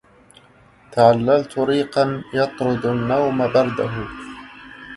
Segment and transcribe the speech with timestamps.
[0.91, 3.91] تعللت ريقا يطرد النوم برده